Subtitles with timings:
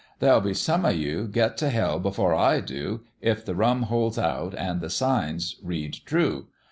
[0.17, 3.83] 'There'll be some o' you get t 1 hell before I do if the rum
[3.83, 6.47] holds out an' the signs read true.